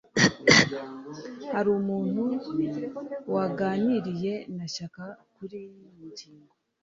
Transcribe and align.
Hari 1.51 1.69
umuntu 1.79 2.23
waganiriye 3.33 4.33
na 4.57 4.65
Shaka 4.73 5.05
kuriyi 5.33 5.91
ngingo? 6.07 6.47